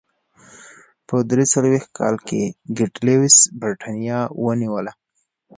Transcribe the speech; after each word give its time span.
په 1.07 1.15
درې 1.29 1.45
څلوېښت 1.53 1.89
کال 1.99 2.15
کې 2.27 2.41
کلاډیوس 2.95 3.35
برېټانیا 3.61 4.19
ونیوله. 4.45 4.91